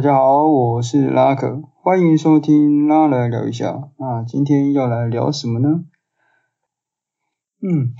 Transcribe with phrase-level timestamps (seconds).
[0.00, 3.90] 大家好，我是拉克，欢迎收听拉来聊一下。
[3.98, 5.84] 那今天要来聊什么呢？
[7.60, 7.92] 嗯，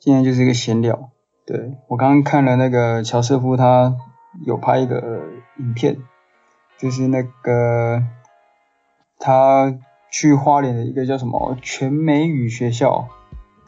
[0.00, 1.12] 今天就是一个闲聊。
[1.46, 3.96] 对，我刚刚看了那个乔瑟夫，他
[4.44, 5.20] 有拍一个
[5.60, 5.98] 影片，
[6.76, 8.02] 就是那个
[9.20, 9.72] 他
[10.10, 13.06] 去花莲的一个叫什么全美语学校，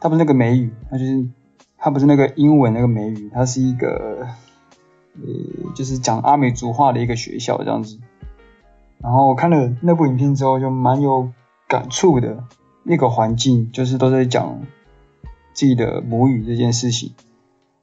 [0.01, 1.29] 他不是那个美语，他就是
[1.77, 4.27] 他不是那个英文那个美语，他是一个。
[5.15, 7.99] 呃，就是讲阿美族话的一个学校这样子，
[8.99, 11.31] 然后我看了那部影片之后，就蛮有
[11.67, 12.43] 感触的。
[12.85, 14.59] 那个环境就是都在讲
[15.53, 17.13] 自己的母语这件事情，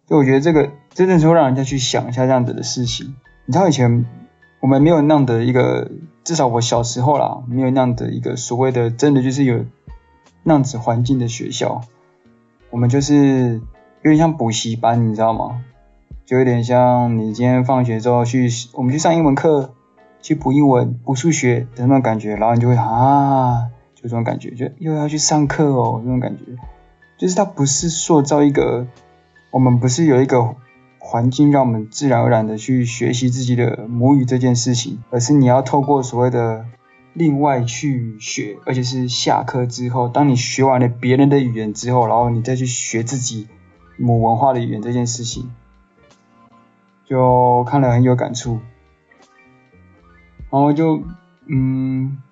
[0.07, 3.17] 就我觉得这个真的是会让人家去想一下这样子的事情。
[3.47, 4.05] 你知道以前
[4.61, 5.91] 我们没有那样的一个，
[6.23, 9.65] 至少我小时候啦，没有那样的一个所谓的真的就是有
[10.43, 11.81] 那样子环境的学校，
[12.69, 13.55] 我们就是
[14.03, 15.65] 有点像补习班，你知道吗？
[16.31, 19.75] 就有点像你今天放学之后去，我们去上英文课，
[20.23, 26.45] 去补英文、补数学的那种感觉，然后你就会啊，就这种感觉，就又要去上课哦，这种感觉，
[27.19, 28.87] 就是它不是塑造一个，
[29.51, 30.55] 我们不是有一个
[31.01, 36.65] 环境让我们自然而然的去学习自己的母语这件事情，而是你要透过所谓的
[37.13, 43.49] 另外去学，而且是下课之后，当你学完了别人的语言之后，然后你再去学自己
[43.99, 45.51] 母文化的语言这件事情。
[47.11, 48.61] 就看了很有感触，
[50.49, 51.03] 然后就
[51.49, 52.23] 嗯，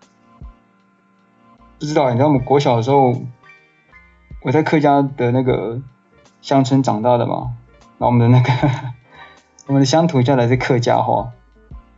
[1.81, 3.13] 不知道，你知道我们国小的时候，
[4.43, 5.81] 我在客家的那个
[6.43, 7.57] 乡村长大的嘛，
[7.99, 8.53] 然后我们的那个
[9.67, 11.33] 我们的乡土叫的是客家话，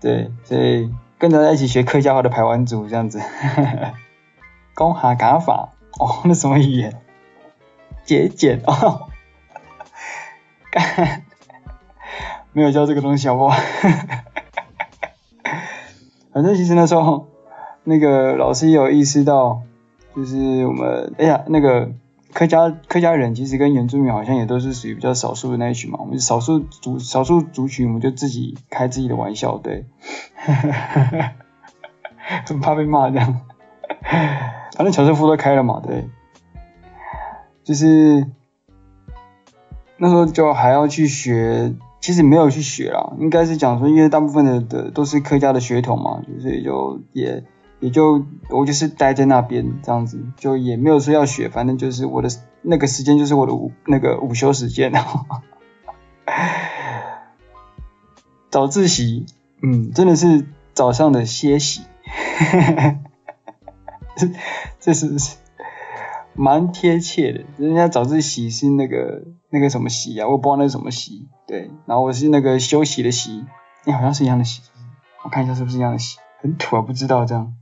[0.01, 3.21] 对，所以跟着在一起学客家话的排湾族这样子，
[4.75, 6.99] 讲客家话哦，那什么语言？
[8.05, 9.11] 节俭哦，
[10.71, 11.25] 干。
[12.53, 13.57] 没有教这个东西好不好？
[16.33, 17.27] 反正其实那时候，
[17.85, 19.63] 那个老师也有意识到，
[20.15, 21.91] 就是我们哎呀，那个
[22.33, 25.99] 客家客家人其实跟原住民好像也都是属于比较少数的那一群嘛。
[26.01, 29.85] 我们少数族少数族群，我们就自己开自己的玩笑，对，
[32.47, 33.41] 很怕被骂这样。
[34.77, 36.09] 反正乔瑟夫都开了嘛，对，
[37.65, 38.27] 就是
[40.01, 41.73] 那时候就还要去学。
[42.03, 47.45] 其实没有去学啦，应该是讲说，因为大部分的的都是客家的血统嘛，所以就也
[47.79, 52.31] 也就我就是待在那边这样子，就也没有说要学，反正就是我的
[52.63, 54.91] 那个时间就是我的午那个午休时间，
[58.49, 59.27] 早自习，
[59.63, 61.83] 嗯，真的是早上的歇息，
[64.17, 64.31] 这
[64.81, 65.37] 这是不是？
[66.33, 73.45] 蛮贴切的，人家早自习是那个那个什么习啊，我不知道那是什么习，对，然后我是那个休息的息，
[73.85, 74.63] 哎，好像是一样的习，
[75.25, 77.55] 我看一下是不是一样的习，很土啊，不知道这样，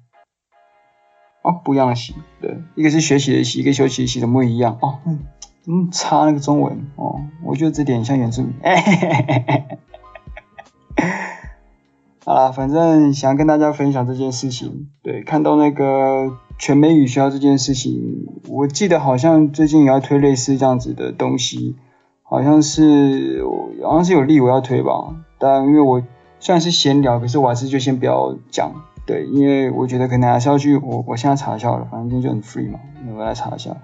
[1.42, 4.76] 哦，不一样的习，对，一个是学习的习，一个休息的习，怎么会一样？
[4.82, 5.20] 哦，嗯，
[5.66, 11.04] 嗯，差那个中文，哦，我觉得这点像原住民，嘿嘿嘿嘿嘿，
[12.24, 16.38] 好啦，反正想跟大家分享这件事情，对，看到那个。
[16.58, 21.76] 全美语学校这件事情，我记得好像最近也要推类似这样子的东西，
[22.22, 23.44] 好像是
[23.84, 25.14] 好像是有立委要推吧。
[25.38, 26.02] 但因为我
[26.40, 28.72] 虽然是闲聊，可是我还是就先不要讲，
[29.06, 32.80] 对，因为我觉得可能还是要去我我现在查一下好了，反正今天就很 free 嘛，
[33.16, 33.76] 我来查一下，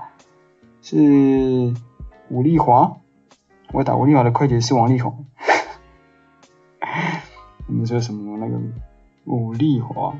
[0.82, 1.72] 是
[2.28, 2.96] 武丽华，
[3.72, 5.24] 我打伍丽华的快捷是王力宏，
[7.68, 8.60] 你们说什么那个
[9.26, 10.16] 武丽华？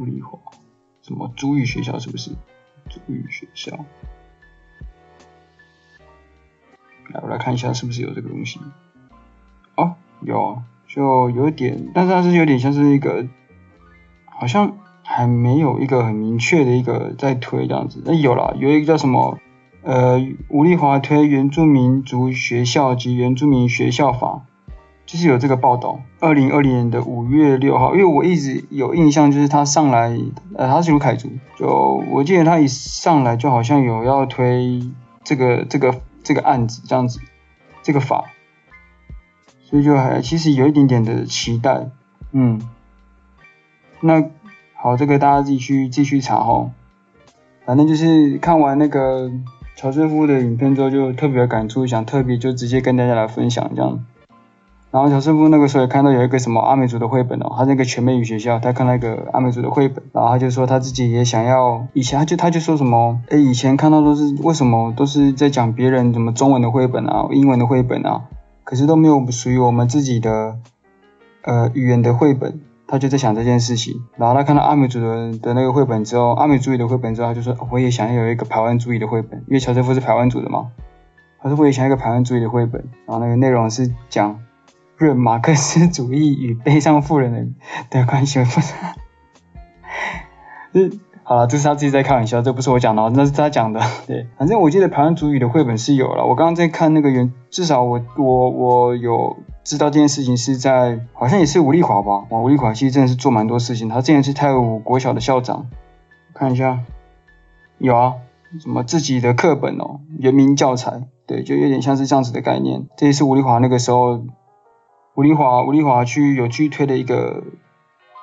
[0.00, 0.38] 伍丽华。
[1.02, 2.30] 什么族语学校是不是？
[2.88, 3.84] 族语学校，
[7.12, 8.58] 来，我来看一下是不是有这个东西。
[9.76, 13.26] 哦，有，就有点，但是它是有点像是一个，
[14.24, 18.02] 好像还没有一个很明确的一个在推这样子。
[18.04, 19.38] 那有了，有一个叫什么？
[19.82, 20.18] 呃，
[20.48, 24.46] 吴丽华推原住民族学校及原住民学校法。
[25.10, 30.16] 就是有这个报道，二零二零年的五月六号，因为我一直有印象，就是他上来，
[30.54, 31.28] 呃，他是卢凯族，
[31.58, 34.88] 就我记得他一上来就好像有要推
[35.24, 37.18] 这个这个这个案子这样子，
[37.82, 38.26] 这个法，
[39.64, 41.88] 所以就还其实有一点点的期待，
[42.30, 42.60] 嗯，
[44.00, 44.22] 那
[44.76, 46.70] 好，这个大家自己去继续查哈，
[47.66, 49.28] 反正就是看完那个
[49.74, 54.04] 乔瑟夫的影片之后，就特别的感触，想特别就直接跟大家来分享这样。
[54.90, 68.22] 然后乔瑟夫那个时候也看到有一个什么阿美族的绘本哦，他那个全美语学校，他看那个阿美族的绘本，然后他就说他自己也想要，以前他就他就说什么，诶，以前看到都是为什么都是在讲别人什么中文的绘本啊，英文的绘本啊，
[68.64, 70.56] 可是都没有属于我们自己的
[71.42, 72.60] 呃语言的绘本。
[72.92, 80.72] 他就在想这件事情，然后他看到阿美族的的那个绘本之后，阿美族语的绘本之后，他就说我也想要有一个排湾族语的绘本，因为乔瑟夫是排湾族的嘛。
[81.40, 84.40] 他说我也想要一个排湾族语的绘本，然后那个内容是讲
[85.00, 87.54] 论马克思主义与悲伤妇人
[87.88, 88.74] 的的关系，不是？
[91.22, 93.80] 好了，这是他自己在开玩笑，这不是我讲的，那是他讲的。
[94.06, 96.26] 对，反正我记得排湾主语的绘本是有了。
[96.26, 102.24] 我刚刚在看那个原，至少我我我有知道这件事情是在，好像也是吴丽华吧。
[102.30, 103.88] 哇，吴丽华其实真的是做蛮多事情。
[103.88, 105.68] 他之前是泰武国小的校长，
[106.34, 106.80] 看一下，
[107.78, 108.14] 有啊，
[108.60, 112.88] 什么自己的课本哦，原民教材，对，就有点像是这样子的概念。
[112.96, 114.24] 这也是吴丽华那个时候，
[115.14, 117.42] 吴丽华吴丽华去有去推的一个。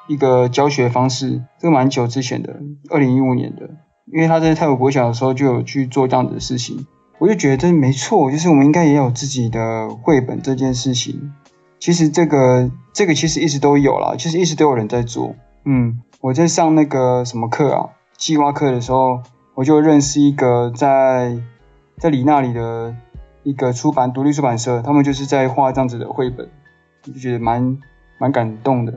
[0.10, 3.70] 一个教学方式，这个蛮久之前的，二零一五年的，
[4.06, 6.88] 因为他在泰国国小的时候就有去做这样子的事情，
[7.18, 11.34] 我就觉得这没错，就是我们应该也有自己的绘本这件事情。
[11.78, 15.36] 其实这个这个其实一直都有啦，其实一直都有人在做。
[15.66, 19.24] 嗯，我在上那个什么课啊，计划课的时候，
[19.56, 21.38] 我就认识一个在
[21.98, 22.96] 在里那里的
[23.44, 26.50] 一个出版独立出版社，他们就是在画这样子的绘本，
[27.12, 27.78] 就觉得蛮
[28.18, 28.94] 蛮感动的。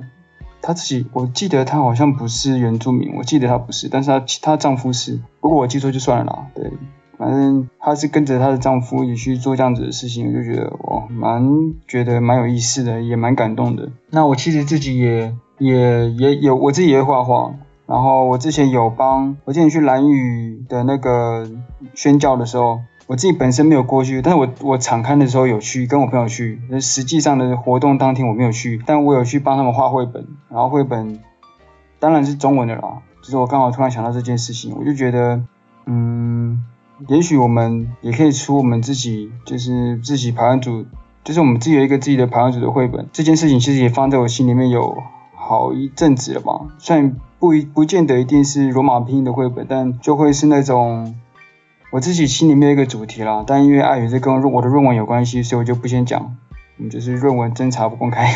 [0.63, 6.47] 她自己，我记得她好像不是原住民，我记得她不是，但是她她丈夫是，不过我记错就算了啦。
[6.55, 6.71] 对，
[7.17, 13.89] 反正她是跟着她的丈夫一起去做这样子的事情，我就觉得哇，蛮觉得蛮有意思的，也蛮感动的。
[14.11, 17.55] 那我其实自己也也也有，我自己也会画画，
[17.87, 21.51] 然后我之前有帮，我之前去蓝屿的那个
[21.95, 22.81] 宣教的时候。
[23.11, 26.61] 我自己本身没有过去，但是我我场勘的时候有去，跟我朋友去。
[26.81, 31.19] 实际上的活动当天我没有去，但我有去帮他们画绘本，然后绘本
[31.99, 33.03] 当然是中文的啦。
[33.21, 35.43] 就是我刚好突然想到这件事情，我就觉得，
[35.87, 36.63] 嗯，
[37.09, 40.87] 也许我们也可以出我们自己，就是自己排案组，
[41.25, 43.09] 就是我们自己有一个自己的排案组的绘本。
[43.13, 44.97] 这件事情其实也放在我心里面有
[45.35, 46.61] 好一阵子了吧。
[46.79, 51.17] 虽然不一不见得一定是罗马拼音的绘本，但就会是那种。
[51.91, 56.37] 我自己心里面有一个主题啦，但因为碍于这跟我的论文有关系，所以我就不先讲。
[56.79, 58.33] 嗯，就是论文侦查不公开。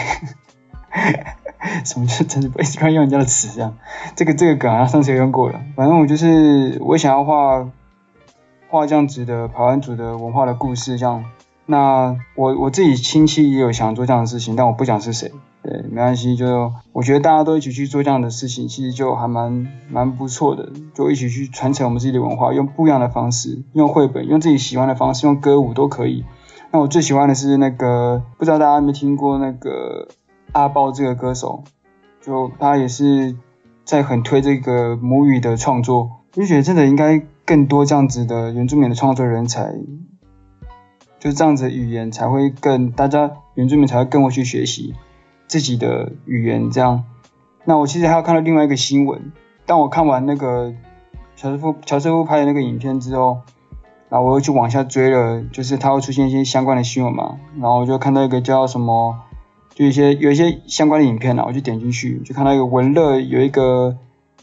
[1.85, 2.61] 什么叫侦查不？
[2.61, 3.77] 一直用人家的词这样。
[4.17, 5.61] 这个这个梗啊，上次有用过了。
[5.77, 7.69] 反正我就是我想要画
[8.69, 11.25] 画这样子的排湾族的文化的故事，这样。
[11.67, 15.33] 那我我自己亲戚也有想做这样的事情，但我不讲是谁。
[15.65, 26.23] 对，没关系，就我觉得大家都一起去做这样的事情，其实就还蛮蛮不错的，就一起去传承我们自己的文化，用不一样的方式，用绘本，用自己喜欢的方式，用歌舞都可以。
[26.71, 30.09] 那我最喜欢的是那个，不知道大家有没有听过那个
[30.53, 31.65] 阿豹这个歌手，
[32.21, 33.35] 就他也是
[33.87, 39.73] 在很推这个母语的创作，我就觉得真的应该更多这样子的原住民的创作人才，
[41.19, 44.95] 就这样子的语言才会更大家原住民才会更会去学习。
[45.47, 47.05] 自己的语言这样，
[47.65, 49.33] 那我其实还有看到另外一个新闻。
[49.67, 50.75] 当我看完那个
[51.37, 53.39] 乔师傅乔师傅拍的那个影片之后，
[54.09, 57.39] 然后我又去往下追了，就是他会出现一些相关的新闻嘛。
[57.59, 59.19] 然后我就看到一个叫什么，
[59.75, 63.97] 就一些有一些相关的影片啊，我就点进去，就看到一个文乐有一个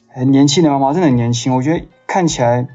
[0.08, 2.68] 很年轻的妈妈，真的很年轻，我觉得看起来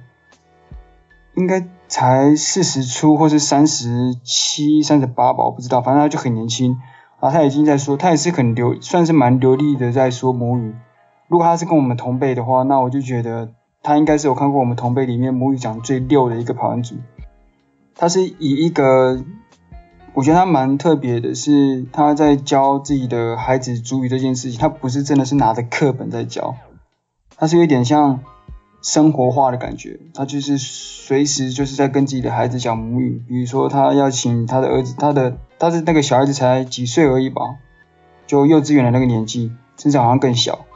[1.34, 6.78] 应该才四十出或是三十七、三十八吧，我不知道，反正他就很年轻。
[7.20, 10.75] 然后他已经在说，他也是很流，算是蛮流利的在说母语。
[11.28, 13.50] 如果他是跟我们同辈的话，那我就觉得
[13.82, 16.96] 他应该是有看过我们同辈里面母语讲最溜的一个排湾族。
[17.94, 19.25] 他是以一个，
[20.14, 26.54] 我觉得他蛮特别的是，他在教自己的孩子主语这件事情，他不是真的是拿着课本在教，
[27.37, 28.20] 他是有点像。
[28.86, 37.56] 生活化的感觉，他就是随时就是在跟自己的孩子讲母语，比如说他要请他的儿子，他的他的那个小孩子才几岁而已吧，
[38.28, 40.66] 就幼稚园的那个年纪，甚至好像更小，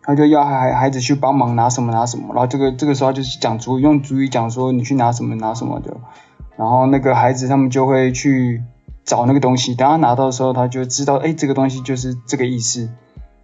[0.00, 5.98] 他就要孩孩子去帮忙拿什么拿什么，然后这个这个时候就是讲主语，用主语讲说你去拿什么拿什么的，
[6.56, 8.62] 然后那个孩子他们就会去
[9.04, 12.88] 找那个东西，等他拿到的时候，他就知道，哎，这个东西就是这个意思。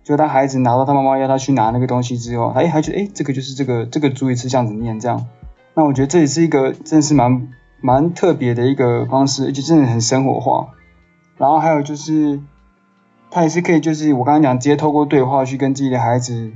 [0.02, 5.26] 就他孩子拿到他妈妈要他去拿那个东西之后，他哎还觉得哎这个就是这个这个族语是这样子念这样，
[5.74, 7.48] 那我觉得这也是一个真的是蛮
[7.80, 10.68] 蛮特别的一个方式，而且真的很生活化。
[11.36, 12.40] 然后还有就是
[13.30, 16.50] 他也是可以就是我刚刚讲直接透过对话去跟自己的孩子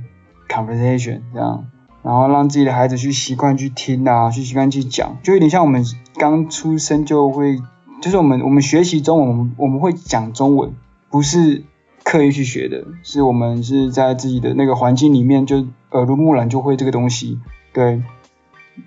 [0.49, 1.65] conversation 这样，
[2.03, 5.85] 然后让自己的孩子去习惯去听啊，去习惯去讲，就有点像我们
[6.17, 7.57] 刚出生就会，
[8.01, 10.73] 就是我们我们学习中文我们我们会讲中文，
[11.09, 11.63] 不是。
[12.05, 17.39] 刻意去学的，是我们是在自己的那个环境里面就耳濡目染就会这个东西，
[17.73, 18.01] 对。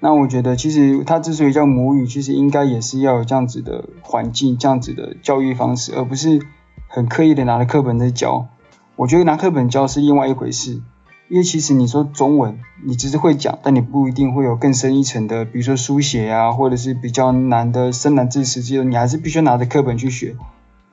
[0.00, 6.40] 那我觉得其实它之所以叫母语，其实应该也是要有这样子的环境，这样子的教育方式，而不是
[6.86, 8.48] 很刻意的拿着课本在教。
[8.96, 10.82] 我觉得拿课本教是另外一回事，
[11.28, 20.36] 因为其实你说中文，你只是会讲，但你不一定会有更深一层的，比如说书写啊，或者是比较难的生难字词这些，你还是必须拿着课本去学。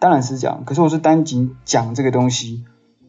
[0.06, 2.64] 当然是这样，可是我是单仅讲这个东西，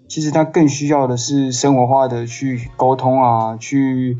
[0.08, 4.18] 其实它更需要的是生活化的去沟通啊，去。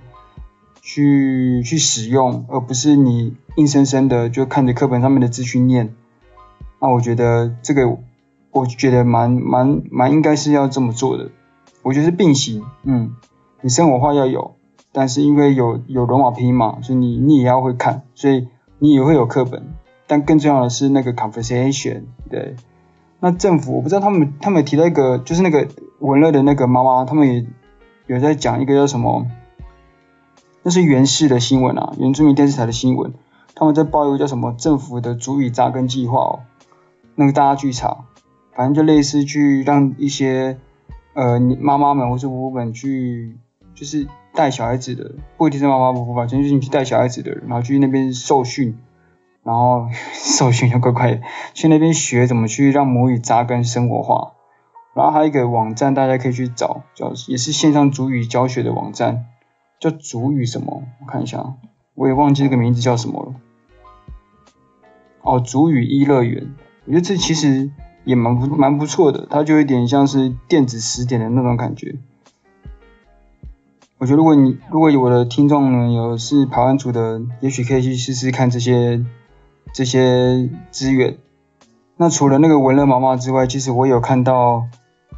[0.89, 5.93] 去去使用，而不是你硬生生的就看着课本上面的字去念。
[6.81, 7.99] 那我觉得这个，
[8.53, 11.31] 我觉得蛮蛮蛮应该是要这么做的。
[11.83, 13.17] 我觉得是并行，嗯，
[13.63, 14.55] 你生活化要有，
[14.93, 18.47] 但是因为有有罗马拼音嘛，所以你你也要会看，所以
[18.79, 19.65] 你也会有课本。
[20.07, 22.57] 但更重要的是那个 conversation，对。
[23.19, 25.67] 那政府我不知道他们他们提到一个，就是那个
[26.01, 27.47] 文乐的那个妈妈，他们也
[28.07, 29.27] 有在讲一个叫什么？
[30.63, 33.15] 那是原视的新闻啊，原住民电视台的新闻，
[33.55, 36.41] 他们在报一个叫什么政府的族语扎根计划哦，
[37.15, 38.05] 那个大家去查，
[38.55, 40.59] 反正就类似去让一些
[41.15, 43.39] 呃你妈妈们或是婆婆们去，
[43.75, 48.77] 就是带小孩子的，不一定是妈妈婆婆吧，就是你去带小孩子的人，然后去那边受训，
[49.47, 51.21] 然后受训要乖乖，
[51.55, 54.33] 去那边学怎么去让母语扎根生活化，
[54.93, 59.27] 然后还有一个网站大家可以去找，叫也是线上主语教学的网站。
[59.79, 60.83] 叫主语什么？
[61.01, 61.55] 我看一下，
[61.95, 63.35] 我也忘记这个名字叫什么了。
[65.21, 66.55] 哦，主语一乐园，
[66.87, 67.71] 我觉得这其实
[68.05, 71.97] 也蛮不蛮不错的，它就有点像是电子词典的那种感觉。
[73.99, 79.05] 我觉得如果你如果有我的听众呢，有是排湾族的，也许可以去试试看这些
[79.73, 81.19] 这些资源。
[81.97, 84.67] 那除了那个文乐妈妈之外，其实我有看到，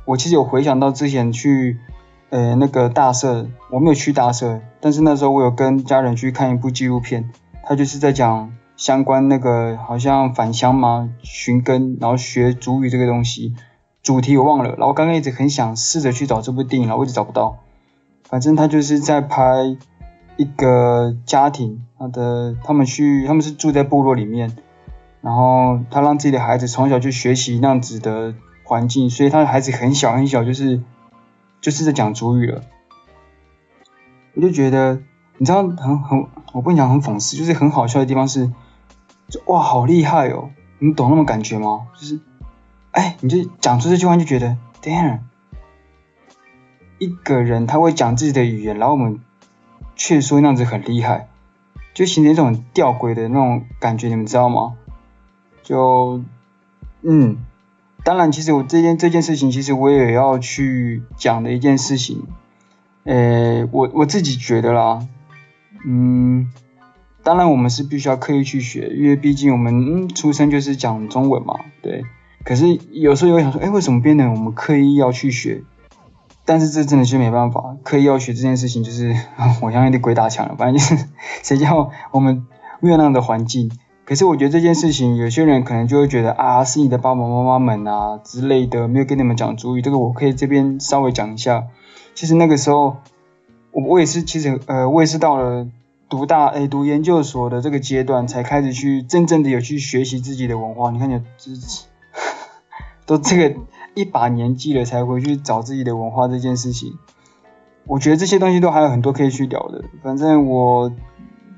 [0.05, 1.78] 我其实有回想到之前去。
[2.31, 7.31] 呃，那个大社，我没有去大社，但是那时候我有跟家人去看一部纪录片，
[7.64, 13.55] 他就是在讲相关那个好像返乡嘛，寻根，然后学族语这个东西，
[14.02, 17.61] 主题我忘了，然后刚刚一直很想试着去找这部电影，然后一直找不到，
[18.25, 19.78] 反正他就是在拍
[20.38, 24.57] 一个家庭，他的他们去他们是住在部落里面，
[25.21, 30.80] 然后他让自己的孩子从小就学习那样子的环境，所以他的孩子很小很小就是。
[31.61, 32.62] 就是在讲族语了，
[34.35, 35.00] 我就觉得，
[35.38, 38.52] 你知道很很，我不讲很讽刺，就是很好笑的地方是，
[39.28, 41.88] 就哇好厉害哦，你懂那种感觉吗？
[41.99, 42.21] 就是，
[42.92, 45.18] 哎，你就讲出这句话就觉得，damn，
[46.99, 49.18] 一个人他会讲自己的语言，然后我们
[49.99, 51.28] 却说那样子很厉害，
[51.93, 54.76] 就形成一种吊诡的那种感觉，你们知道吗？
[55.62, 56.23] 就，
[57.02, 57.37] 嗯。
[58.05, 62.25] 当然，其实我这件这件事情，其实我也要去讲的一件事情，
[63.05, 65.07] 呃，我我自己觉得啦，
[65.85, 66.50] 嗯，
[67.23, 72.05] 当然我们是必须要刻意去学，因为毕竟我们嗯出生就是讲中文嘛，对。
[72.45, 75.64] 可是有时候又想说，哎，为什么变得我们刻意要去学？
[76.49, 79.14] 但是这真的是没办法，刻意要学这件事情，就是
[79.61, 81.05] 我相信得鬼打墙了，反正就是
[81.45, 82.47] 谁叫我们
[82.81, 83.71] 没有那样的环境。
[84.07, 89.83] 可是我觉得这件事情，有些人可能就会觉得啊，是你的爸爸妈妈们啊之类的，没有跟你们讲族语。
[89.83, 91.67] 这个我可以这边稍微讲一下。
[92.14, 92.97] 其实那个时候，
[93.73, 95.69] 我我也是，其实呃，我也是到了
[96.09, 100.90] 读大诶读研究所的这个阶段，才开始去真正的有去学习自己的文化。
[100.93, 101.21] 你看你
[103.05, 103.61] 都这个
[103.95, 106.99] 一把年纪了，才回去找自己的文化这件事情，
[107.87, 109.85] 我觉得这些东西都还有很多可以去聊的。
[110.02, 110.92] 反正我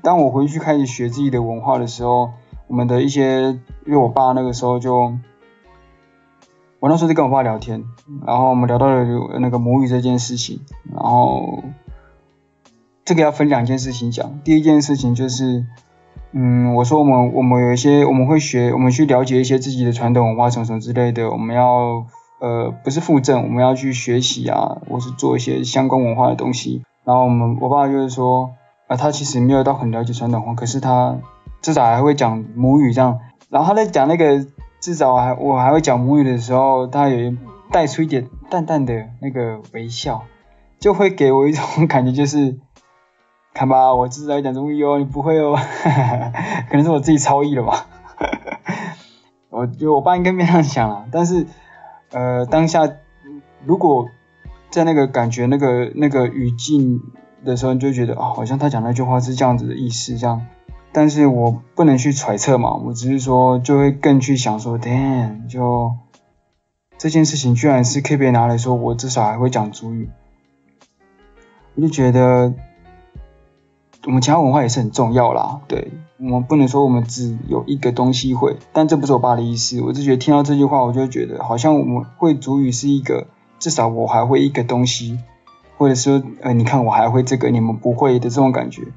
[0.01, 2.31] 当我回去开始学自己的文化的时候。
[2.67, 3.47] 我们的一些，
[3.85, 5.13] 因为我爸那个时候就，
[6.79, 7.83] 我那时候在跟我爸聊天，
[8.25, 9.05] 然后我们聊到了
[9.41, 11.65] 那个母语这件事情，然后
[13.03, 14.39] 这个要分两件事情讲。
[14.45, 15.65] 第一件事情就是，
[16.31, 22.05] 嗯，我说我们我们有一些我们会学，我们去了解一些自己的传统文化什么什么之类的，我们要
[22.41, 26.83] 呃不是附赠，我们要去学习啊，或是做一些相关文化的东西。
[27.05, 28.51] 然后我们我爸就是说，
[28.87, 31.17] 啊，他其实没有到很了解传统文化，可是他。
[31.61, 33.19] 至少还会讲母语这样，
[33.51, 34.47] 然后他在讲那个
[34.79, 37.37] 至少还我还会讲母语的时候，他有
[37.71, 40.23] 带出一点淡淡的那个微笑，
[40.79, 42.57] 就会给我一种 感觉，就是
[43.53, 45.55] 看吧，我至少讲中语哦，你不会哦，
[46.67, 47.85] 可能是我自己超译了吧，
[49.51, 51.45] 我觉得我爸应该没这样想啊，但是
[52.11, 52.89] 呃当下
[53.65, 54.09] 如果
[54.69, 57.01] 在那个感觉那个那个语境
[57.43, 60.45] 的时候，你就觉得啊、好像他讲那句话是这样子的意思这样。
[60.93, 65.93] 但是我不能去揣测嘛，我只是说就会更去想说，damn，就
[66.97, 70.09] 这件事情居然是可以拿来说，我至少还会讲主语，
[71.75, 72.53] 我就觉得
[74.05, 83.27] 我们其他文化也是很重要啦，对，我们不能说我们只有一个东西会，但这不是我爸的意思，我就觉得听到这句话，我就觉得好像我们会主语是一个，
[83.59, 85.19] 至少我还会一个东西，
[85.77, 88.87] 或者说，呃，你看我还会这个，你们不会的这种感觉，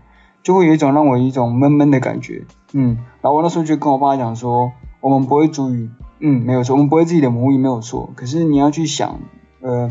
[0.43, 9.21] 就会有一种让我有一种闷闷的感觉，嗯，然后我那时候就跟我爸讲说，我们不会主语，嗯，没有错，我们不会自己的母语没有错，可是你要去想，
[9.61, 9.91] 呃，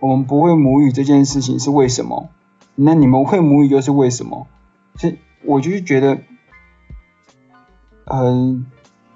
[0.00, 2.30] 我们不会母语这件事情是为什么？
[2.74, 4.46] 那你们会母语又是为什么？
[4.96, 6.18] 是我就是觉得，
[8.04, 8.66] 嗯、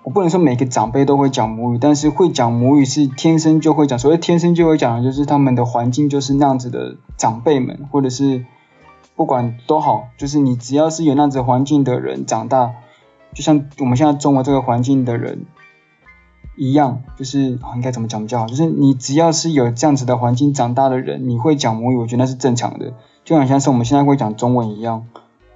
[0.03, 3.99] 我不能说每个长辈都会讲母语，但是会讲母语是天生就会讲。
[3.99, 8.45] 所谓天生就会讲的，就是他们的环境就是那样子的长辈们，或者是
[9.17, 12.73] 不管都好，就是你只要是有那样子环境的人长大，
[13.35, 15.47] 就像我们现在中国这个环境的人
[16.57, 18.47] 一样，就是、应该怎么讲比较好？
[18.47, 22.95] 就是你只要是有这样子的环境长大的人，你会讲母语，我觉得那是正常的，
[23.29, 25.05] 就好像是我们现在会讲中文一样。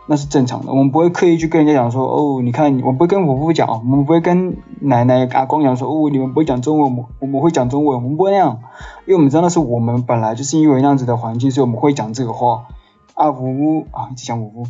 [0.06, 8.58] 那是正常的，我们不会刻意去跟人家讲说，哦，你看，我不会跟我父讲，我们不会跟奶奶阿公讲说，哦，你们不会讲中文，我们我们会讲中文，我们不会那样，
[9.06, 12.66] 因为我们知道那是我们本来就是因为那样子的环境，所以我们会讲这个话。
[13.14, 14.66] 啊，父母啊，一直讲父母，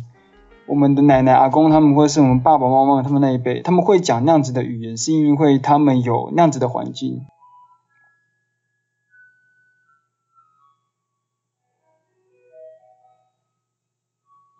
[0.65, 7.25] 我们的奶奶阿公他们或是我们爸爸妈妈他们那一辈，他们会讲那样子的语言，是因为他们有那样子的环境。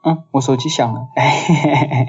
[0.05, 2.07] 嗯，我手机响了，嘿嘿嘿嘿嘿，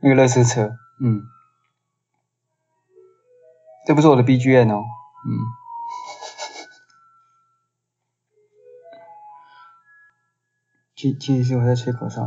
[0.00, 1.22] 那个垃圾车，嗯，
[3.86, 4.82] 这不是我的 BGM 哦，
[5.26, 5.28] 嗯，
[10.94, 12.22] 其其实是我在吹口哨，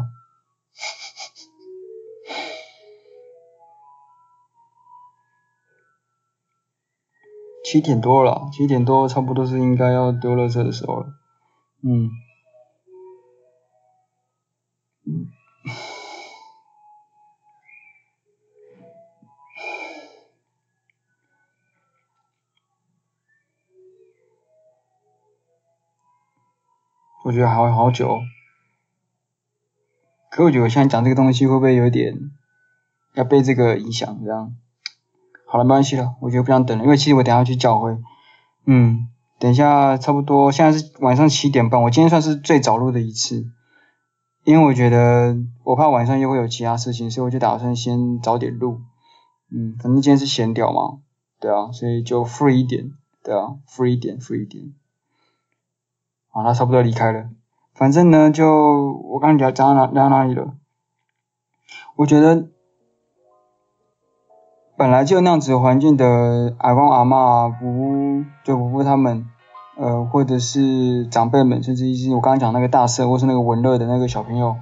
[7.64, 11.08] 七点多了，七点多差不多是应该要丢垃圾的时候了。
[11.82, 12.10] 嗯，
[27.24, 28.22] 我觉得还会好久，
[30.32, 32.32] 可我觉得我现在讲这个东西会不会有点
[33.14, 34.24] 要被这个影响？
[34.24, 34.56] 这样，
[35.46, 37.98] 好了，没关系了，我觉得不想等了，因为其实我等下去教会，
[38.66, 39.08] 嗯。
[39.38, 43.46] 等一下，差不多现在是晚上七点半，我今天算是最早录的一次，
[44.50, 48.82] 因为我觉得我怕晚上又会有其他事情，所以我就打算先早点录。
[49.52, 50.98] 嗯，反正今天是闲聊嘛，
[51.40, 52.90] 对啊，所以就 free 一点，
[53.24, 54.74] 对啊，free 一点，free 一点。
[56.32, 57.30] 好，那差不多离开了。
[57.76, 58.48] 反正呢，就
[59.04, 60.56] 我刚刚讲讲到哪讲到哪里了？
[61.96, 62.48] 我觉得。
[64.76, 69.30] 本来就那样子环境的阿公阿嬷、姑姑就姑姑他们，
[69.80, 74.58] 呃，或者是长辈们，甚至一些我刚刚讲那个大社，或是那个文乐的那个小朋友，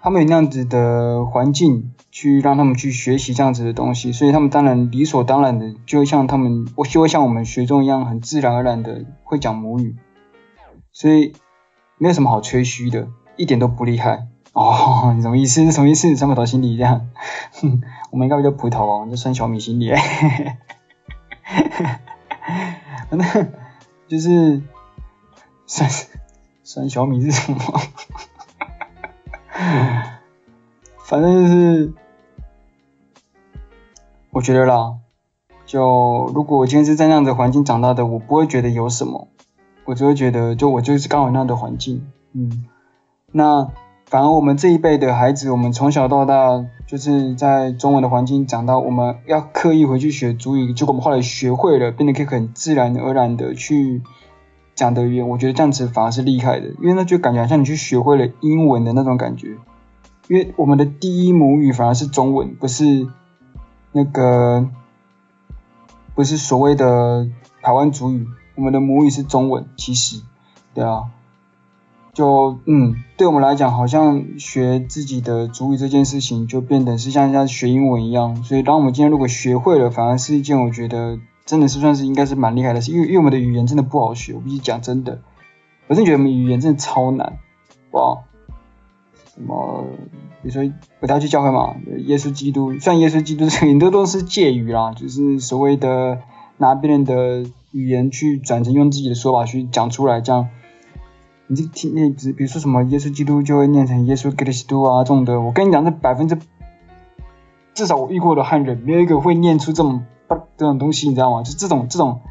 [0.00, 9.96] 他们有那样子的环境去让他们去学习这样子的东西，所以他们当然理所当然的就会像他们，我就会像我们学中一样，很自然而然的会讲母语，
[10.92, 11.32] 所以
[11.98, 14.28] 没有什么好吹嘘的，一点都不厉害。
[14.52, 15.72] 哦， 你什么意思？
[15.72, 16.14] 什么意思？
[16.14, 17.08] 三个头心理这样？
[17.60, 17.80] 哼，
[18.12, 19.90] 我们应该叫葡萄哦，就酸小米心理。
[23.10, 23.24] 那
[24.12, 24.60] 就是
[25.66, 25.88] 算
[26.62, 27.58] 算小米是什么？
[31.02, 31.94] 反正就是，
[34.28, 34.96] 我觉得啦，
[35.64, 39.28] 就如果我今天是在那样的环境长大的，我不会觉得有什么，
[39.86, 42.66] 我只会觉得，就我就是刚好那样的环境，嗯，
[43.30, 43.70] 那。
[44.12, 54.02] 反而我们这一辈的孩子，我们从小到大就是在中文的环境长到，我们要刻意回去学主语，结果我们后来学会了，变得可以很自然而然的去
[54.74, 59.56] 讲德语，我觉得这样子反而是厉害的，因为那就感觉好像你去学会了英文的那种感觉，
[60.28, 63.06] 因为我们的第一母语反而是中文，不是
[63.92, 64.68] 那个
[66.14, 67.30] 不是所谓的
[67.62, 70.20] 台湾主语，我们的母语是中文，其实，
[70.74, 71.04] 对啊。
[72.14, 78.44] 就嗯，对我们来讲，好像学自己的主语这件事情，就变得是像像学英文一样。
[78.44, 82.92] 所以，当我们今天如果学会了，反而是一件我觉得真的是算是应该是蛮厉害的事。
[82.92, 85.22] 因为因为我们的语言真的不好学，我必须讲真的，
[85.86, 87.38] 我真的觉得我们语言真的超难。
[87.92, 88.18] 哇，
[89.34, 89.86] 什么？
[90.42, 90.70] 比如说
[91.00, 96.18] 我带他去教会嘛，耶稣基督，虽然耶稣基督很多都是借语啦，就是所谓的
[96.58, 100.50] 拿别人的语言去转成用自己的说法去讲出来，这样。
[101.52, 106.38] 你这听那只，比如说什么耶稣基督就会念成耶稣基督啊这种的，我跟你讲，这百分之
[107.74, 110.06] 至少我遇过的汉人没有一个会念出这种
[110.56, 111.42] 这种东西，你知道吗？
[111.42, 112.22] 就这种这种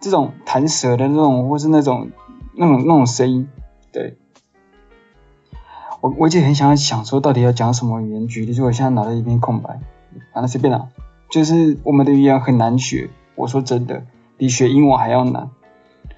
[0.00, 2.10] 这种弹舌的那种，或是那种
[2.54, 3.46] 那种那种声音，
[3.92, 4.16] 对。
[6.00, 9.78] 我我一直很想想说，到底要讲什么语言举例，就我现在脑袋一片空白，
[10.32, 10.88] 反正随便啦。
[11.28, 14.04] 就是我们的语言很难学，我说真的，
[14.38, 15.50] 比学英文还要难。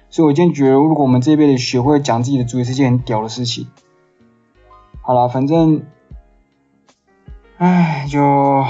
[0.09, 3.67] 所以我今天觉得，如果我们这一辈的学会讲自己的主意，是件很屌的事情。
[5.01, 5.83] 好啦，反正，
[7.57, 8.65] 唉，就，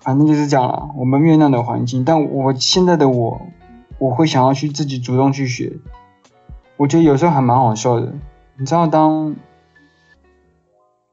[0.00, 0.90] 反正就是这样啦。
[0.96, 3.40] 我们面对的环境，但我现在的我，
[3.98, 5.78] 我会想要去自己主动去学。
[6.76, 8.14] 我觉得有时候还蛮好笑的，
[8.56, 9.34] 你知道，当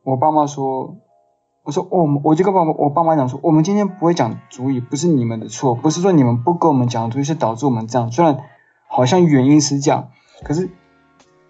[0.03, 0.95] 我爸妈说，
[1.63, 8.39] 我说哦，我就跟爸我爸妈讲说，我们今天不会讲主语，不是你们的错，不是说你们不跟我们讲族语是导致我们这样，虽然
[8.87, 10.09] 好像原因是这样，
[10.43, 10.69] 可是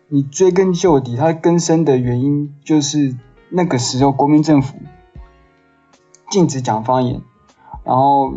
[0.09, 3.15] 你追根究底，它更深的原因就是
[3.49, 4.77] 那个时候国民政府
[6.29, 7.21] 禁止讲方言，
[7.83, 8.33] 然后。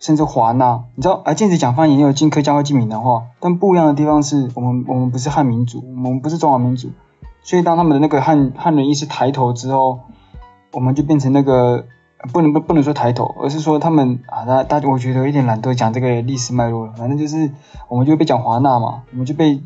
[0.00, 6.90] 甚至华纳，你知道，而禁止讲方言也有禁客家话、禁闽南话，但不一样的地方是我们我们不是汉民族，我们不是中华民族，
[7.42, 9.98] 所以当他们的那个汉汉人意识抬头之后，
[10.72, 11.86] 我们就变成那个
[12.32, 17.50] 不能不不能说抬头，而是说他们啊，大大家我觉得有点懒得讲这个历史脉络了，反正就是
[17.88, 19.60] 我们就被讲华纳嘛，我们就被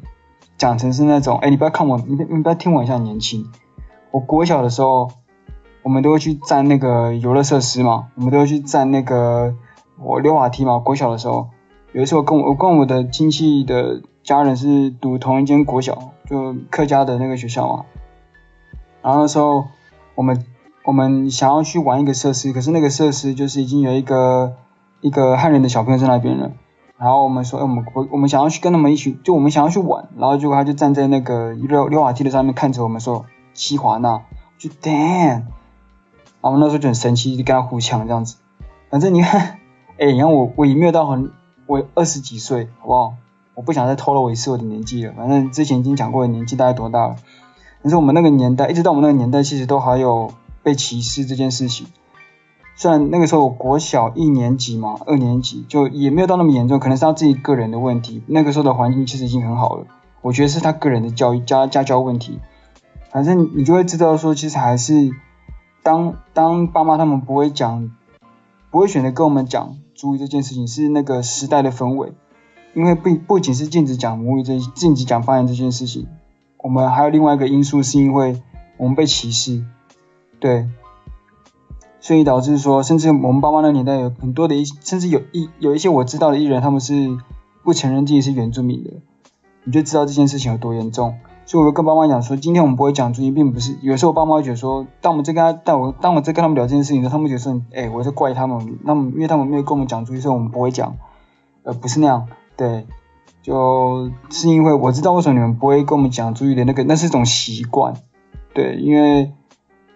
[0.56, 3.46] 讲成是那种，哎，你不要看我，你你不要听我一下年轻，
[4.10, 5.10] 我国小的时候，
[5.82, 9.54] 我们都会去站那个游乐设施嘛，我们都会去站那个。
[10.04, 11.50] 我溜滑梯嘛，国小的时候，
[11.92, 15.96] 有一次我跟我我跟我的亲戚的家人是读同一间国小，
[16.28, 17.84] 就客家的那个学校嘛。
[19.00, 19.66] 然后那时候
[20.16, 20.44] 我们
[20.84, 24.54] 我们想要去玩一个设施，可是那个设施就是已经有一个
[25.00, 26.50] 一个汉人的小朋友在那边了。
[26.98, 30.08] 然后我们说，哎，我们我我们想要去跟他们一起，就我们想要去玩。
[30.16, 34.22] 然后结果他就站在那个溜溜滑梯的上面看着我们说，西华纳，
[34.58, 35.42] 就 damn。
[36.40, 38.36] 然后那时候就很生气，就跟他互呛这样子。
[38.90, 39.58] 反正你看。
[39.98, 41.30] 哎、欸，你看我，我也没有到很，
[41.66, 43.12] 我二十几岁，好不好？
[43.54, 45.12] 我不想再透露我一次我的年纪了。
[45.16, 47.16] 反正之前已经讲过的年纪大概多大了。
[47.82, 51.86] 但是我们那个年代，一直到我们那个年代，其实都还有被歧视这件事情。
[52.76, 58.22] 虽然那个时候我国小一年级嘛，二年级就也没有到那么严重，可能是他自己个人的问题。
[58.26, 59.86] 那个时候的环境其实已经很好了，
[60.20, 62.38] 我觉得是他个人的教育家家教问题。
[63.10, 65.10] 反正你就会知道说，其实还是
[65.82, 67.90] 当当爸妈他们不会讲。
[68.70, 72.14] 不会选择跟我们讲族语这件事情，是那个时代的氛围，
[72.72, 76.08] 因为不不仅是禁止讲母语这禁止讲方言这件事情，
[76.56, 78.40] 我们还有另外一个因素，是因为
[78.78, 79.62] 我们被歧视，
[80.42, 80.66] 对，
[82.00, 87.16] 所以导致说，甚至我们爸妈那年代有很多的一，甚至有一有一些我知道的艺人，他们是
[87.62, 88.90] 不承认自己是原住民的，
[89.62, 91.14] 你就知道这件事情有多严重。
[91.46, 93.76] 所以我跟爸妈讲说，今天我们不会讲族语，并不是。
[93.82, 100.96] 有时候我爸妈会觉得说，当我们在跟他，当我当我在跟他们聊这件事情的时候，他们觉得说，哎，我在怪他们，那么因为他们没有跟我们讲族语，所以我们不会讲。
[101.64, 102.26] 呃，不是那样，
[102.56, 102.86] 对，
[103.40, 107.94] 就是因为我知道为什么你们不会跟我们讲族语的那个，那是一种习惯，
[108.52, 109.32] 对，因为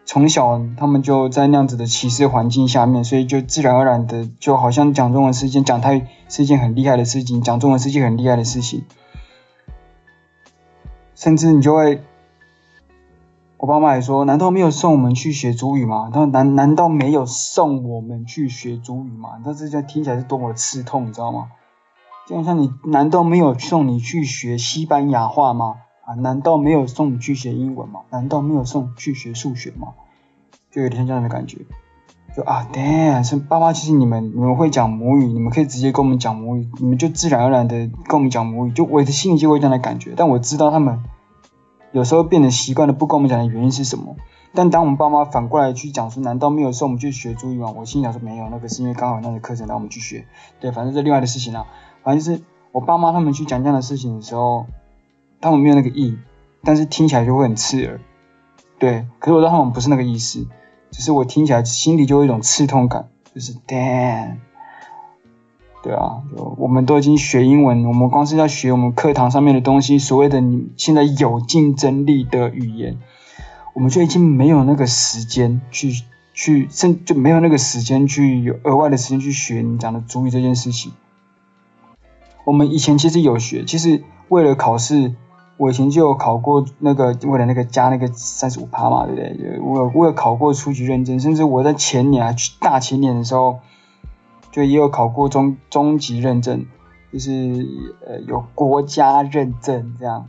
[0.06, 8.84] 从小他们就在那样子的歧视环境下面，所以就自然而然的，就好像讲中文是一件讲台语是一件很厉害的事情，讲中文是一件很厉害的事情。
[11.16, 12.04] 甚至你就会，
[13.56, 16.08] 我爸妈也说，难道没有送我们去学主语吗？
[16.12, 19.40] 他说难难道没有送我们去学主语吗？
[19.44, 21.48] 但是这听起来是多么的刺痛，你知道吗？
[22.28, 25.76] 就像你难道没有送你去学西班牙话吗？
[26.06, 28.02] 啊，难道没有送你去学英文吗？
[28.10, 29.88] 难道没有送你去学数学吗？
[30.70, 31.58] 就有点像这样的感觉。
[32.36, 40.12] 就啊，damn，是爸妈，其实你们你们会讲母语，你们可以直接跟我们讲母语，你们就自然而然的跟我们讲母语，就我的心里就会这样的感觉。
[40.16, 41.02] 但我知道他们
[41.92, 44.16] 有时候变得习惯了不跟我们讲的原因是什么。
[44.54, 47.74] 但当我们爸妈反过来去讲说，难道没有送我们去学珠语吗？
[47.76, 50.26] 我心里想说没有，那个是因为刚好那个课程让我们去学。
[50.60, 51.66] 对，反正是另外的事情啦。
[52.02, 54.66] 反正是我爸妈他们去讲这样的事情的时候，
[55.46, 56.18] 他们没有那个意，
[56.62, 58.00] 但是听起来就会很刺耳。
[58.78, 60.46] 对，可是我知道他们不是那个意思。
[60.90, 64.36] 只是我听起来心里就有一种刺痛感，就是 damn，
[65.82, 66.22] 对啊，
[66.56, 72.98] 我们都已经学英文，我们光是要学我们课堂上面的东西，所谓的你现在有竞争力的语言，
[73.74, 75.90] 我们就已经没有那个时间去
[76.32, 80.92] 去，甚就没有那个时间去有额外的时间去学你讲的主语这件事情。
[82.44, 85.14] 我们以前其实有学，其实为了考试。
[85.58, 89.58] 我以前就有考过那个，为了那个加那个三十五趴嘛，对不对？
[89.60, 93.60] 我有我有考过初级认证，甚至我在前年啊，大前年的时候，
[94.52, 96.66] 就也有考过中中级认证，
[97.10, 97.30] 就是
[98.06, 100.28] 呃有国家认证这样，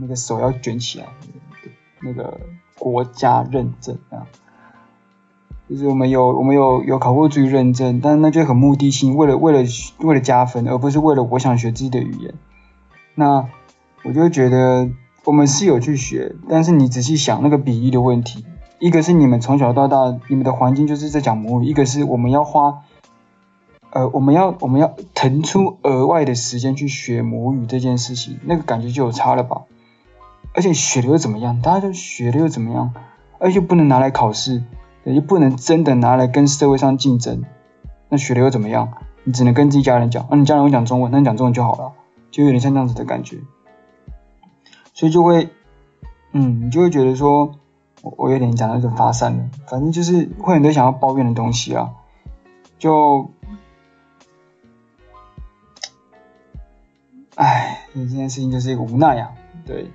[0.00, 1.06] 那个手要卷起来，
[2.00, 2.40] 那个
[2.78, 4.26] 国家认证这样，
[5.68, 12.32] 就是我们有我们有有考过初级认证，但那就很目的性，为了为了为了加分，而不是为了我想学自己的语言，
[13.14, 13.46] 那。
[14.06, 14.88] 我就觉得
[15.24, 18.44] 我们是有去学，但是你仔细想那个比喻的问题，
[18.78, 22.82] 一个是你们从小到大你们的环境就是在讲母语，一个是我们要花，
[23.90, 29.62] 呃，我们要我们要腾出额外的时间去学母语这件事情，那个感觉就有差了吧？
[30.54, 31.60] 而且学了又怎么样？
[31.60, 32.94] 大家就学了又怎么样？
[33.38, 34.62] 而且不能拿来考试，
[35.02, 37.42] 也不能真的拿来跟社会上竞争，
[38.08, 38.92] 那学了又怎么样？
[39.24, 41.92] 你只能跟自己家人讲，那、啊、你家人会讲中文，那你讲中文就好了，
[42.30, 43.38] 就有点像这样子的感觉，
[44.96, 45.50] 所以就会，
[46.32, 47.52] 嗯，你就会觉得说，
[48.00, 51.92] 我我有点讲到有点发散了，反正就是会很多想要抱怨的东西啊，
[52.78, 53.30] 就，
[57.34, 59.90] 唉，这件事情就是一个无奈呀、啊，对，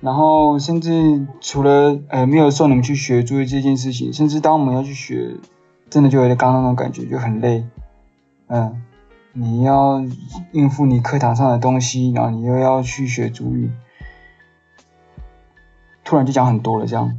[0.00, 5.36] 然后甚至除了呃没有送你们去学注意这件事情，甚至当我们要去学，
[5.88, 7.64] 真的就有点刚刚那种感觉，就很累。
[8.48, 8.82] 嗯，
[9.34, 10.04] 你要
[10.52, 13.70] 应付你课堂上的东西，然后你又要去学主语，
[16.04, 17.18] 突然就讲很多了，这样，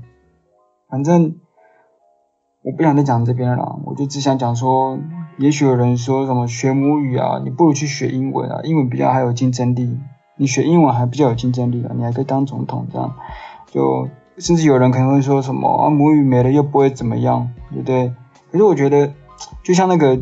[0.88, 1.38] 反正
[2.62, 5.00] 我不想再讲这边了，我就只想讲说，
[5.40, 9.98] 也许有人说什么学母语啊，你不如去学英文啊，英文比较还有竞争力，
[10.38, 13.16] 你学英文还比较有竞争力啊，你还可以当总统这样，
[13.72, 18.14] 就甚至有人可能会说什么啊，母语没了又不会怎么样，对不对？
[18.52, 19.12] 可是我觉得，
[19.64, 20.22] 就像那个。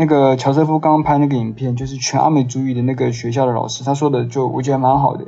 [0.00, 5.26] 那个乔瑟夫刚刚拍那个影片，就是全阿美族语的那个学校的老师，他说的就我觉得蛮好的。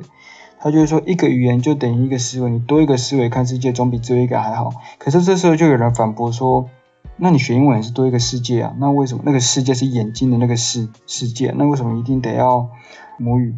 [0.59, 4.73] 他就是说一个语言就等于一个思维，你多一个思维看世界总比只有一个还好。
[4.97, 6.71] 可是这时候就有人反驳说，
[7.19, 8.73] 那你学英文也是多一个世界啊？
[8.79, 11.53] 那为什么那个世界是眼睛的那个世世界？
[11.55, 12.71] 那为什么一定得要
[13.19, 13.55] 母语？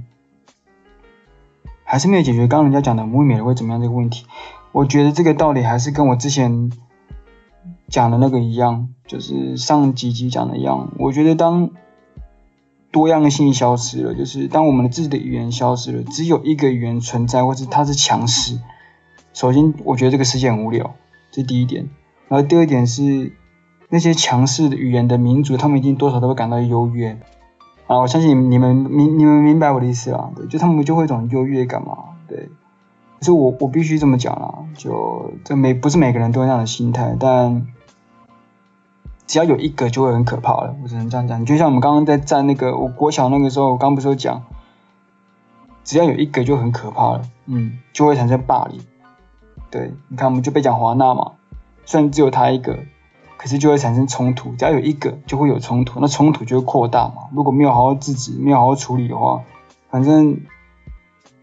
[1.85, 4.27] 还是没有解决刚刚人家讲的母语没了会怎么样这个问题？
[4.73, 6.73] 我觉得这个道理还是跟我之前。
[7.89, 10.93] 讲的那个一样，就是上几集讲的一样。
[10.99, 11.71] 我觉得当
[12.91, 18.59] 多样性消失了，就是当我们的自己的语言消失了，只有一个语言存在，或者它是强势。
[19.33, 20.95] 首先，我觉得这个世界很无聊，
[21.31, 21.89] 这是第一点。
[22.29, 23.33] 然后第二点是
[23.89, 27.19] 那些强势的语言的民族，他们一定多少都会感到优越。
[27.87, 32.49] 啊，我相信你们你们明你们明白我的意思啊，对，就他们就会一种优越感嘛，对。
[33.19, 37.67] 可是我我必须这么讲啦，就这每不是每个人都有那样的心态，但。
[39.27, 41.41] 只要有一个就会很可怕了，我只能这样讲。
[41.41, 44.43] 你就像我们刚刚在站那个我国小那个时候，我刚不是有讲，
[45.83, 48.83] 只要有一个就很可怕了，嗯，就会产生霸凌。
[49.71, 51.33] 对，你看我们就被讲华纳嘛，
[51.87, 52.81] 虽然只有他一个，
[53.39, 54.55] 可是就会产生冲突。
[54.57, 57.29] 只要有一个就会有冲突，那冲突就会扩大嘛。
[57.33, 59.43] 如果没有好好制止，没有好好处理的话，
[59.89, 60.43] 反正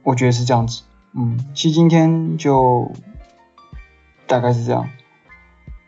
[0.04, 0.84] 我觉得是这样子。
[1.14, 2.92] 嗯，其实今天就
[4.28, 4.90] 大概是这样，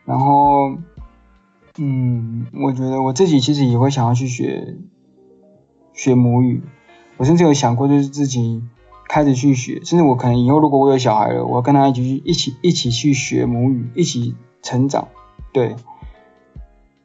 [0.04, 0.76] 然后。
[1.76, 4.76] 嗯，我觉得我自己其实也会想要去学
[5.92, 6.62] 学母语，
[7.16, 8.62] 我甚至有想过就是自己
[9.08, 15.08] 开始去学，甚至我可能以后如果我有小孩了，我要跟他一起去一起一起去学母语，一起成长，
[15.52, 15.74] 对，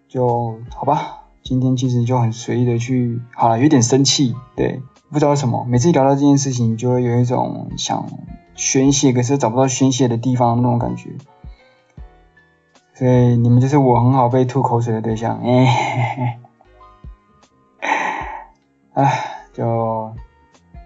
[0.08, 1.24] 就好吧。
[1.42, 8.08] 今天其实就很随意的去，好了，有点生气，对，不知道为什么，每次聊到这件事情，就会有一种想
[8.56, 11.10] 宣泄，可是找不到宣泄的地方那种感觉。
[12.94, 16.40] 所以你们就是我很好被吐口水的对象，哎，
[18.94, 20.14] 哎，就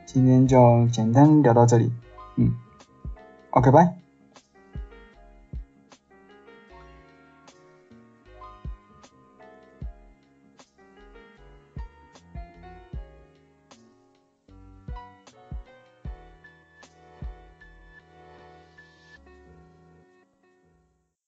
[0.05, 1.91] 今天就简单聊到这里，
[2.35, 2.53] 嗯
[3.49, 4.02] ，OK，拜。